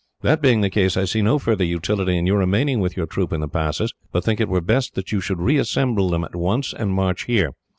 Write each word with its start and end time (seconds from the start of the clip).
That 0.21 0.41
being 0.41 0.61
the 0.61 0.71
case, 0.71 0.97
I 0.97 1.05
see 1.05 1.21
no 1.21 1.37
further 1.37 1.63
utility 1.63 2.17
in 2.17 2.25
your 2.25 2.39
remaining 2.39 2.79
with 2.79 2.97
your 2.97 3.05
troop 3.05 3.31
in 3.31 3.39
the 3.41 3.47
passes, 3.47 3.93
but 4.11 4.23
think 4.23 4.39
it 4.39 4.49
were 4.49 4.59
best 4.59 4.95
that 4.95 5.11
you 5.11 5.21
should 5.21 5.39
re 5.39 5.59
assemble 5.59 6.09
them 6.09 6.23
at 6.23 6.35
once, 6.35 6.73
and 6.73 6.91
march 6.91 7.25
here. 7.25 7.51